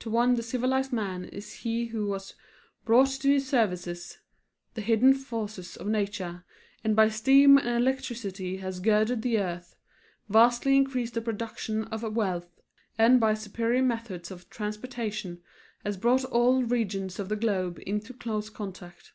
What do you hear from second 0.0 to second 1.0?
To one the civilized